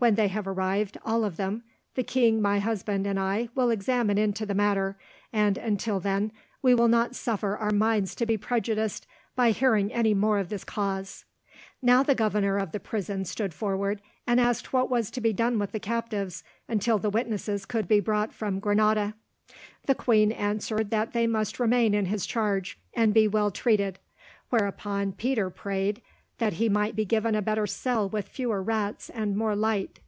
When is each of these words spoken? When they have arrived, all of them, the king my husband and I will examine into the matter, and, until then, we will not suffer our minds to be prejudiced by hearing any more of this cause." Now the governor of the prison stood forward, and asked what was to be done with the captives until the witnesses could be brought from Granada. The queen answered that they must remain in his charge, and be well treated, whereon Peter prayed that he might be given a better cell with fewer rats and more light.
When 0.00 0.14
they 0.14 0.28
have 0.28 0.46
arrived, 0.46 0.96
all 1.04 1.24
of 1.24 1.36
them, 1.36 1.64
the 1.96 2.04
king 2.04 2.40
my 2.40 2.60
husband 2.60 3.04
and 3.04 3.18
I 3.18 3.48
will 3.56 3.70
examine 3.70 4.16
into 4.16 4.46
the 4.46 4.54
matter, 4.54 4.96
and, 5.32 5.58
until 5.58 5.98
then, 5.98 6.30
we 6.62 6.72
will 6.72 6.86
not 6.86 7.16
suffer 7.16 7.56
our 7.56 7.72
minds 7.72 8.14
to 8.14 8.24
be 8.24 8.36
prejudiced 8.36 9.08
by 9.34 9.50
hearing 9.50 9.92
any 9.92 10.14
more 10.14 10.38
of 10.38 10.50
this 10.50 10.62
cause." 10.62 11.24
Now 11.82 12.04
the 12.04 12.14
governor 12.14 12.58
of 12.58 12.70
the 12.70 12.78
prison 12.78 13.24
stood 13.24 13.52
forward, 13.52 14.00
and 14.24 14.38
asked 14.40 14.72
what 14.72 14.88
was 14.88 15.10
to 15.10 15.20
be 15.20 15.32
done 15.32 15.58
with 15.58 15.72
the 15.72 15.80
captives 15.80 16.44
until 16.68 17.00
the 17.00 17.10
witnesses 17.10 17.66
could 17.66 17.88
be 17.88 17.98
brought 17.98 18.32
from 18.32 18.60
Granada. 18.60 19.14
The 19.86 19.96
queen 19.96 20.30
answered 20.30 20.90
that 20.90 21.12
they 21.12 21.26
must 21.26 21.58
remain 21.58 21.92
in 21.92 22.06
his 22.06 22.24
charge, 22.24 22.78
and 22.94 23.12
be 23.12 23.26
well 23.26 23.50
treated, 23.50 23.98
whereon 24.52 25.14
Peter 25.14 25.50
prayed 25.50 26.02
that 26.38 26.52
he 26.52 26.68
might 26.68 26.94
be 26.94 27.04
given 27.04 27.34
a 27.34 27.42
better 27.42 27.66
cell 27.66 28.08
with 28.08 28.28
fewer 28.28 28.62
rats 28.62 29.10
and 29.10 29.36
more 29.36 29.56
light. 29.56 29.98